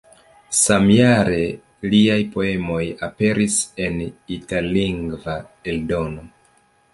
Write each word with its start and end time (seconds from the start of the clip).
Samjare 0.59 1.41
liaj 1.91 2.17
poemoj 2.35 2.81
aperis 3.09 3.59
en 3.89 4.01
itallingva 4.39 5.37
eldono. 5.75 6.27